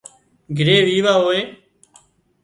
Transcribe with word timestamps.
گھري 0.57 0.77
ويوا 0.85 1.13
هوئي 1.21 1.41